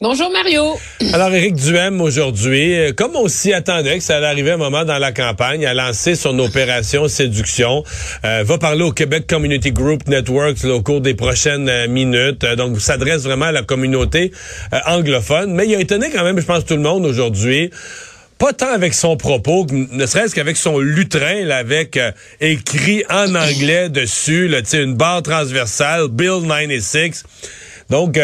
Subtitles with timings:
[0.00, 0.76] Bonjour Mario.
[1.12, 4.84] Alors Éric Duhem aujourd'hui, euh, comme on s'y attendait que ça allait arriver un moment
[4.84, 7.84] dans la campagne, a lancé son opération séduction,
[8.24, 12.42] euh, va parler au Québec Community Group Networks au cours des prochaines euh, minutes.
[12.42, 14.32] Euh, donc s'adresse vraiment à la communauté
[14.84, 17.70] anglophone, mais il a étonné quand même, je pense tout le monde aujourd'hui.
[18.36, 22.00] Pas tant avec son propos, ne serait-ce qu'avec son lutrin, là, avec
[22.40, 27.22] écrit en anglais dessus, là, une barre transversale, Bill 96.
[27.90, 28.18] Donc,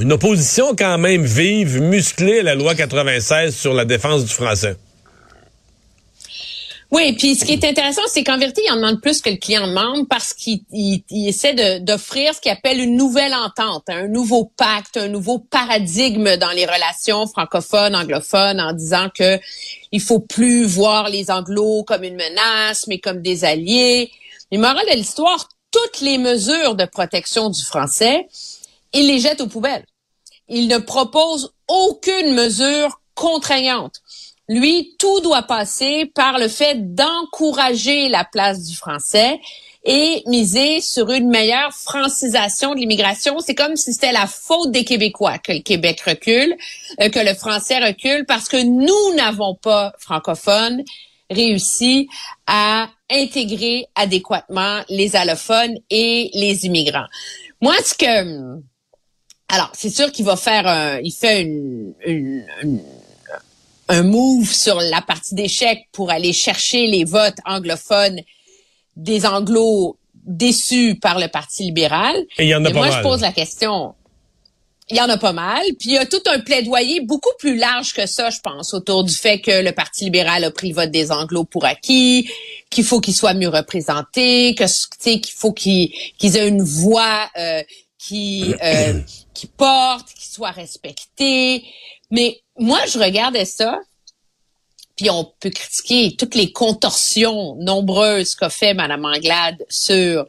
[0.00, 4.76] une opposition quand même vive, musclée à la loi 96 sur la défense du français.
[6.90, 9.36] Oui, puis ce qui est intéressant, c'est qu'en vérité, il en demande plus que le
[9.36, 10.60] client demande parce qu'il
[11.10, 16.50] essaie d'offrir ce qu'il appelle une nouvelle entente, un nouveau pacte, un nouveau paradigme dans
[16.50, 19.38] les relations francophones, anglophones, en disant que
[19.90, 24.10] il faut plus voir les anglos comme une menace, mais comme des alliés.
[24.50, 28.28] Mais moral de l'histoire, toutes les mesures de protection du français,
[28.92, 29.86] il les jette aux poubelles.
[30.54, 34.02] Il ne propose aucune mesure contraignante.
[34.48, 39.40] Lui, tout doit passer par le fait d'encourager la place du français
[39.84, 43.40] et miser sur une meilleure francisation de l'immigration.
[43.40, 46.54] C'est comme si c'était la faute des Québécois que le Québec recule,
[47.00, 50.84] euh, que le français recule, parce que nous n'avons pas, francophones,
[51.30, 52.08] réussi
[52.46, 57.06] à intégrer adéquatement les allophones et les immigrants.
[57.62, 58.60] Moi, ce que
[59.52, 61.92] alors, c'est sûr qu'il va faire un, il fait une,
[63.86, 68.22] un move sur la partie d'échec pour aller chercher les votes anglophones
[68.96, 72.16] des anglos déçus par le Parti libéral.
[72.38, 72.96] Et il y en a pas moi, mal.
[72.96, 73.94] je pose la question.
[74.88, 75.62] Il y en a pas mal.
[75.78, 79.04] Puis il y a tout un plaidoyer beaucoup plus large que ça, je pense, autour
[79.04, 82.26] du fait que le Parti libéral a pris le vote des anglos pour acquis,
[82.70, 84.64] qu'il faut qu'ils soient mieux représentés, que
[85.18, 87.62] qu'il faut qu'ils aient une voix euh,
[88.02, 89.00] qui euh,
[89.32, 91.64] qui porte, qui soit respecté.
[92.10, 93.78] Mais moi, je regardais ça,
[94.96, 100.26] puis on peut critiquer toutes les contorsions nombreuses qu'a fait Mme Anglade sur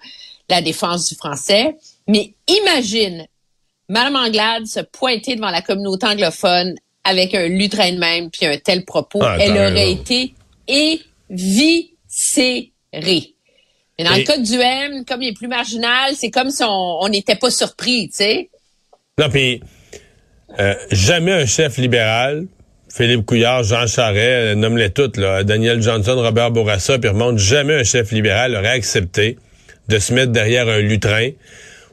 [0.49, 1.75] la défense du français.
[2.07, 3.25] Mais imagine
[3.89, 8.57] Mme Anglade se pointer devant la communauté anglophone avec un lutrin de même puis un
[8.57, 9.23] tel propos.
[9.23, 10.35] Ah, Elle aurait été
[10.67, 11.73] éviscérée.
[13.97, 16.63] Mais dans Et- le cas du M, comme il est plus marginal, c'est comme si
[16.63, 18.49] on on n'était pas surpris, tu sais.
[19.19, 19.61] Non, puis
[20.59, 22.45] euh, jamais un chef libéral,
[22.91, 27.73] Philippe Couillard, Jean Charest, euh, nomme-les toutes, là, Daniel Johnson, Robert Bourassa, puis remonte, jamais
[27.75, 29.37] un chef libéral aurait accepté
[29.89, 31.29] de se mettre derrière un lutrin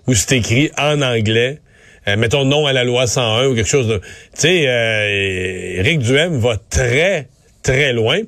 [0.06, 1.60] où c'est écrit en anglais,
[2.08, 3.98] euh, mettons non à la loi 101 ou quelque chose de...
[3.98, 7.28] Tu sais, euh, Éric Duhem va très,
[7.62, 8.20] très loin.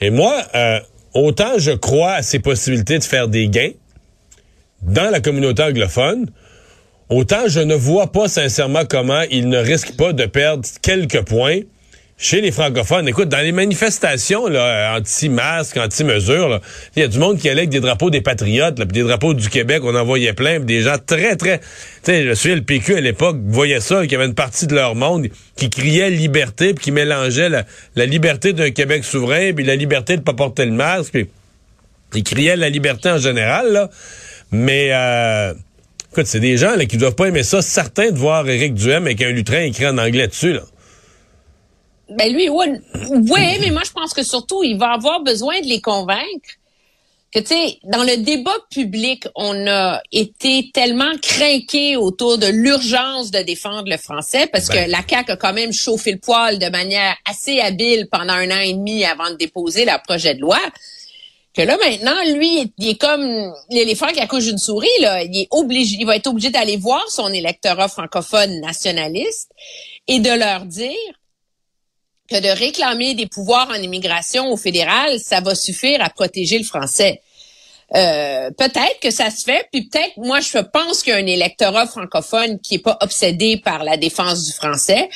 [0.00, 0.80] Et moi, euh,
[1.14, 3.72] autant je crois à ses possibilités de faire des gains
[4.82, 6.26] dans la communauté anglophone,
[7.12, 11.60] Autant je ne vois pas sincèrement comment il ne risque pas de perdre quelques points
[12.22, 13.08] chez les francophones.
[13.08, 16.60] Écoute, dans les manifestations anti-masques, anti-mesures,
[16.94, 19.34] il y a du monde qui allait avec des drapeaux des patriotes, là, des drapeaux
[19.34, 21.58] du Québec, on en voyait plein, puis des gens très, très...
[21.58, 21.66] Tu
[22.04, 24.74] sais, je souviens, le PQ à l'époque voyait ça, qu'il y avait une partie de
[24.74, 27.64] leur monde qui criait liberté, puis qui mélangeait la,
[27.96, 31.28] la liberté d'un Québec souverain, puis la liberté de pas porter le masque, puis
[32.14, 33.90] ils criaient la liberté en général, là.
[34.52, 34.90] Mais...
[34.92, 35.54] Euh,
[36.12, 37.62] Écoute, c'est des gens là, qui doivent pas aimer ça.
[37.62, 40.52] Certains de voir Éric Duhem avec un lutrin écrit en anglais dessus.
[40.52, 40.60] Là.
[42.16, 42.80] Ben lui, ouais,
[43.10, 46.50] ouais, mais moi je pense que surtout il va avoir besoin de les convaincre
[47.32, 53.30] que tu sais, dans le débat public, on a été tellement craqué autour de l'urgence
[53.30, 54.84] de défendre le français parce Ben.
[54.84, 58.50] que la CAQ a quand même chauffé le poil de manière assez habile pendant un
[58.50, 60.60] an et demi avant de déposer leur projet de loi.
[61.54, 64.88] Que là maintenant, lui, il est comme l'éléphant qui accouche d'une souris.
[65.00, 69.50] Là, il est obligé, il va être obligé d'aller voir son électorat francophone nationaliste
[70.06, 70.90] et de leur dire
[72.32, 76.64] que de réclamer des pouvoirs en immigration au fédéral, ça va suffire à protéger le
[76.64, 77.20] français.
[77.94, 81.26] Euh, peut-être que ça se fait, puis peut-être, moi, je pense qu'il y a un
[81.26, 85.10] électorat francophone qui est pas obsédé par la défense du français.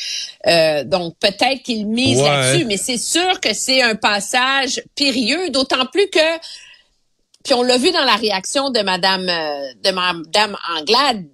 [0.46, 2.28] Euh, donc, peut-être qu'il mise Ouais.
[2.28, 6.38] là-dessus, mais c'est sûr que c'est un passage périlleux, d'autant plus que,
[7.44, 11.24] puis on l'a vu dans la réaction de Madame, euh, de Madame Anglade,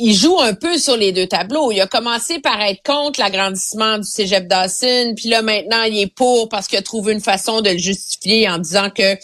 [0.00, 1.70] il joue un peu sur les deux tableaux.
[1.70, 6.14] Il a commencé par être contre l'agrandissement du cégep Dawson, puis là maintenant il est
[6.14, 9.16] pour parce qu'il a trouvé une façon de le justifier en disant que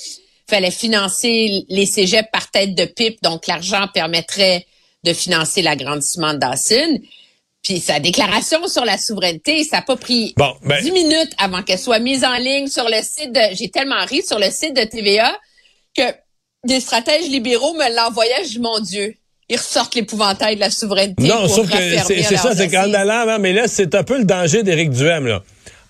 [0.48, 4.66] fallait financer les cégeps par tête de pipe, donc l'argent permettrait
[5.02, 7.00] de financer l'agrandissement de Dawson.
[7.62, 11.62] Puis sa déclaration sur la souveraineté, ça n'a pas pris Bon, ben- 10 minutes avant
[11.62, 13.40] qu'elle soit mise en ligne sur le site de...
[13.54, 15.36] J'ai tellement ri sur le site de TVA
[15.96, 16.02] que
[16.64, 18.44] des stratèges libéraux me l'envoyaient.
[18.44, 19.16] Je dis, mon Dieu,
[19.48, 21.76] ils ressortent l'épouvantail de la souveraineté Non, pour sauf que
[22.06, 25.42] c'est ça, c'est qu'en allant, mais là, c'est un peu le danger d'Éric Duhem, là.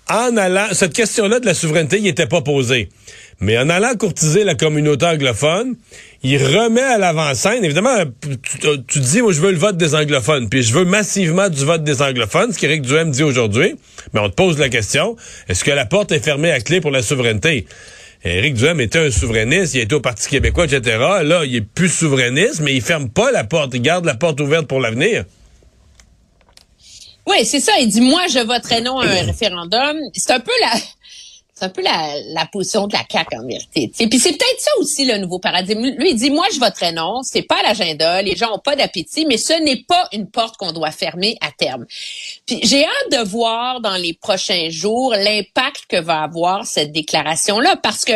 [0.09, 2.91] En allant, cette question-là de la souveraineté, il n'était pas posée.
[3.41, 5.75] Mais en allant courtiser la communauté anglophone,
[6.23, 10.49] il remet à l'avant-scène, évidemment, tu, tu dis, moi, je veux le vote des anglophones,
[10.49, 13.75] puis je veux massivement du vote des anglophones, ce qu'Éric Duhem dit aujourd'hui.
[14.13, 15.17] Mais on te pose la question,
[15.49, 17.67] est-ce que la porte est fermée à clé pour la souveraineté?
[18.29, 20.99] Éric Duhem était un souverainiste, il était au Parti québécois, etc.
[21.23, 24.41] Là, il est plus souverainiste, mais il ferme pas la porte, il garde la porte
[24.41, 25.25] ouverte pour l'avenir.
[27.27, 27.73] Oui, c'est ça.
[27.81, 29.97] Il dit, moi, je voterai non à un référendum.
[30.15, 30.73] C'est un peu la...
[31.59, 33.91] C'est un peu la, la position de la CAQ en vérité.
[33.95, 34.07] sais.
[34.09, 35.87] Puis c'est peut-être ça aussi le nouveau paradigme.
[35.87, 39.25] Lui, il dit moi je voterai non, c'est pas l'agenda, les gens ont pas d'appétit,
[39.25, 41.87] mais ce n'est pas une porte qu'on doit fermer à terme.
[42.45, 47.59] Puis j'ai hâte de voir dans les prochains jours l'impact que va avoir cette déclaration
[47.59, 48.13] là parce que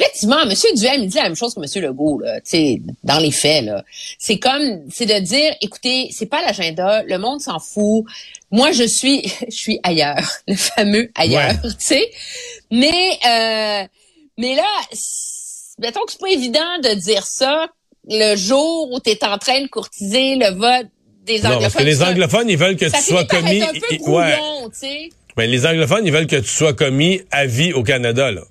[0.00, 0.52] Effectivement, M.
[0.76, 1.82] Duhem, il dit la même chose que M.
[1.84, 3.84] Legault, là, tu sais, dans les faits, là.
[4.18, 8.04] C'est comme, c'est de dire, écoutez, c'est pas l'agenda, le monde s'en fout.
[8.52, 11.70] Moi, je suis, je suis ailleurs, le fameux ailleurs, Ouais.
[11.70, 12.10] tu sais.
[12.70, 13.86] Mais, euh,
[14.38, 14.68] mais là,
[15.80, 17.66] mettons que c'est pas évident de dire ça
[18.08, 20.86] le jour où tu es en train de courtiser le vote
[21.26, 21.60] des Non, anglophones.
[21.62, 23.60] parce que les anglophones, ils veulent que ça tu sois commis.
[23.62, 23.98] un peu ouais.
[23.98, 25.08] brouillon, tu sais.
[25.36, 28.42] Mais les anglophones, ils veulent que tu sois commis à vie au Canada, là.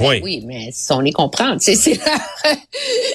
[0.00, 0.20] Ben Point.
[0.22, 2.20] oui, mais on les comprend, c'est leur,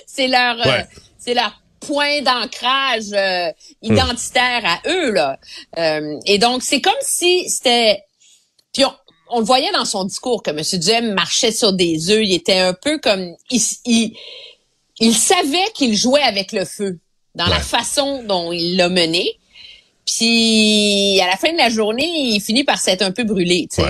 [0.08, 0.82] c'est leur, euh,
[1.18, 3.52] c'est leur point d'ancrage euh,
[3.82, 5.40] identitaire à eux là.
[5.78, 8.04] Euh, et donc c'est comme si c'était,
[8.74, 8.94] puis on,
[9.30, 10.62] on le voyait dans son discours que M.
[10.80, 12.22] Duhem marchait sur des œufs.
[12.24, 14.16] Il était un peu comme, il, il,
[15.00, 17.00] il savait qu'il jouait avec le feu
[17.34, 19.40] dans la façon dont il l'a mené.
[20.06, 23.68] Puis à la fin de la journée, il finit par s'être un peu brûlé.
[23.77, 23.86] Ouais.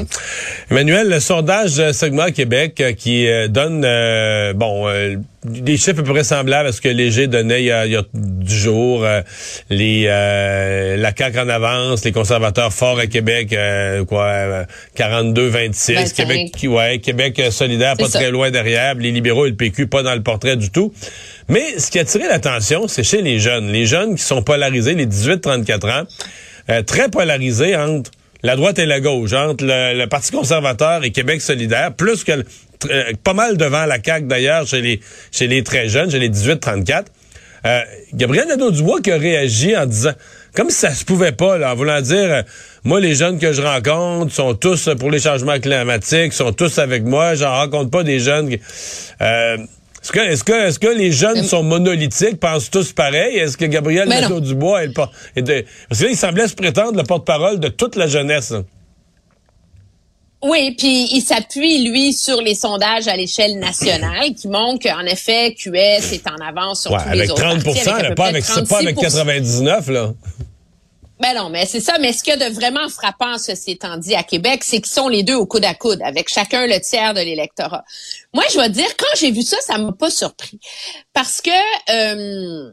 [0.72, 6.04] Emmanuel, le sondage Segma Québec euh, qui euh, donne euh, bon euh, des chiffres à
[6.04, 8.56] peu près semblables à ce que Léger donnait il y a, il y a du
[8.56, 9.04] jour.
[9.04, 9.22] euh,
[9.70, 14.64] les euh, la CAQ en avance, les conservateurs forts à Québec, euh, quoi, euh,
[14.98, 15.94] 42-26.
[15.94, 16.14] 25.
[16.16, 18.20] Québec, qui- ouais, Québec solidaire, pas ça.
[18.20, 18.96] très loin derrière.
[18.96, 20.92] Les libéraux et le PQ pas dans le portrait du tout.
[21.48, 23.72] Mais ce qui a attiré l'attention, c'est chez les jeunes.
[23.72, 26.04] Les jeunes qui sont polarisés, les 18-34 ans,
[26.70, 28.12] euh, très polarisés entre
[28.44, 32.32] la droite et la gauche, entre le, le Parti conservateur et Québec solidaire, plus que
[32.32, 35.00] euh, pas mal devant la CAQ d'ailleurs chez les
[35.32, 37.06] chez les très jeunes, chez les 18-34.
[37.66, 37.82] Euh,
[38.14, 40.12] Gabriel Nadeau-Dubois qui a réagi en disant,
[40.54, 42.42] comme ça se pouvait pas, là, en voulant dire, euh,
[42.84, 47.04] moi, les jeunes que je rencontre sont tous pour les changements climatiques, sont tous avec
[47.04, 48.56] moi, j'en rencontre pas des jeunes.
[49.22, 49.58] Euh,
[50.06, 53.38] est-ce que, est-ce que, est-ce que les jeunes sont monolithiques, pensent tous pareil?
[53.38, 54.08] Est-ce que Gabriel.
[54.08, 57.60] Nadeau-Dubois est le por- est de- parce que là, il semblait se prétendre le porte-parole
[57.60, 58.54] de toute la jeunesse.
[60.44, 65.56] Oui, puis il s'appuie, lui, sur les sondages à l'échelle nationale qui montrent qu'en effet,
[65.56, 68.16] QS est en avance sur Ouais, tous avec les autres 30 partis, là, à peu
[68.16, 69.02] pas avec, pas avec 36%.
[69.02, 70.14] 99 là.
[71.20, 71.98] Ben non, mais c'est ça.
[72.00, 74.94] Mais ce qu'il y a de vraiment frappant, ceci étant dit, à Québec, c'est qu'ils
[74.94, 77.86] sont les deux au coude à coude, avec chacun le tiers de l'électorat.
[78.34, 80.60] Moi, je vais te dire, quand j'ai vu ça, ça m'a pas surpris.
[81.14, 81.52] Parce que,
[81.90, 82.72] euh,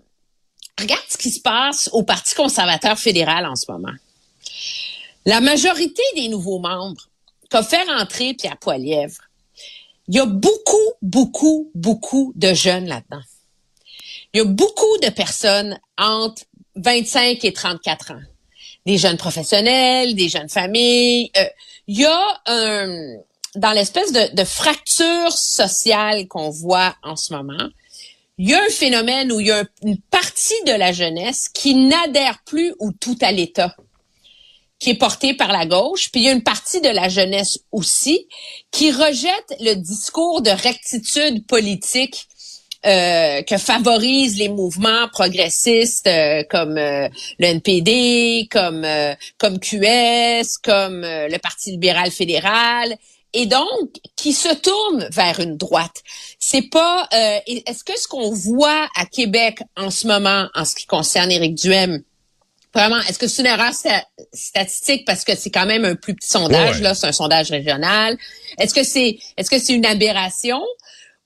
[0.78, 3.92] regarde ce qui se passe au Parti conservateur fédéral en ce moment.
[5.24, 7.08] La majorité des nouveaux membres
[7.48, 9.20] qu'a fait rentrer Pierre Poilièvre,
[10.08, 13.22] il y a beaucoup, beaucoup, beaucoup de jeunes là-dedans.
[14.34, 16.42] Il y a beaucoup de personnes entre
[16.74, 18.20] 25 et 34 ans.
[18.86, 21.30] Des jeunes professionnels, des jeunes familles.
[21.36, 21.44] Euh,
[21.86, 23.16] il y a un,
[23.56, 27.68] dans l'espèce de, de fracture sociale qu'on voit en ce moment,
[28.38, 31.48] il y a un phénomène où il y a un- une partie de la jeunesse
[31.48, 33.76] qui n'adhère plus ou tout à l'État
[34.78, 37.60] qui est portée par la gauche, puis il y a une partie de la jeunesse
[37.70, 38.26] aussi
[38.72, 42.26] qui rejette le discours de rectitude politique
[42.86, 47.08] euh, que favorisent les mouvements progressistes euh, comme euh,
[47.38, 52.96] le NPD, comme euh, comme QS, comme euh, le Parti libéral fédéral
[53.34, 56.02] et donc qui se tourne vers une droite.
[56.38, 60.74] C'est pas euh, est-ce que ce qu'on voit à Québec en ce moment en ce
[60.74, 62.02] qui concerne Éric Duhem
[62.74, 66.14] Vraiment, est-ce que c'est une erreur sta- statistique parce que c'est quand même un plus
[66.14, 66.82] petit sondage Ouais.
[66.82, 68.16] là, c'est un sondage régional?
[68.58, 70.62] Est-ce que c'est est-ce que c'est une aberration?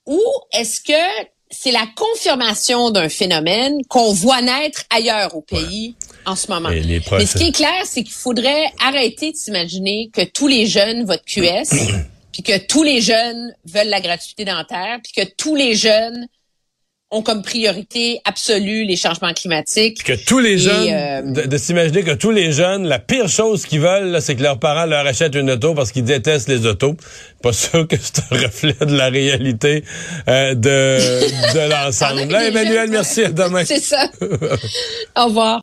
[0.05, 0.21] Ou
[0.53, 6.51] est-ce que c'est la confirmation d'un phénomène qu'on voit naître ailleurs au pays en ce
[6.51, 6.69] moment?
[6.69, 11.05] Mais ce qui est clair, c'est qu'il faudrait arrêter de s'imaginer que tous les jeunes
[11.05, 11.69] votent QS,
[12.33, 16.27] puis que tous les jeunes veulent la gratuité dentaire, puis que tous les jeunes
[17.09, 20.03] ont comme priorité absolue les changements climatiques.
[20.03, 23.29] que tous les Et, jeunes, euh, de, de s'imaginer que tous les jeunes, la pire
[23.29, 26.65] chose qu'ils veulent, c'est que leurs parents leur achètent une auto parce qu'ils détestent les
[26.65, 26.97] autos.
[27.41, 29.85] Pas sûr que c'est un reflet de la réalité
[30.27, 30.97] euh, de,
[31.53, 32.21] de l'ensemble.
[32.35, 33.23] Emmanuel, merci.
[33.23, 33.63] À demain.
[33.63, 34.09] C'est ça.
[35.15, 35.55] Au revoir.